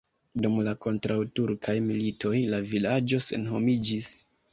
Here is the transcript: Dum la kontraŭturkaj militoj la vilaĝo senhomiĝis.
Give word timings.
Dum 0.43 0.53
la 0.67 0.71
kontraŭturkaj 0.85 1.75
militoj 1.89 2.31
la 2.53 2.61
vilaĝo 2.71 3.21
senhomiĝis. 3.27 4.09